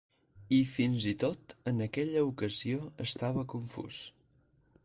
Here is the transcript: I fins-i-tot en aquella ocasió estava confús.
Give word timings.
I 0.55 0.57
fins-i-tot 0.69 1.53
en 1.73 1.85
aquella 1.87 2.25
ocasió 2.31 2.83
estava 3.09 3.47
confús. 3.55 4.05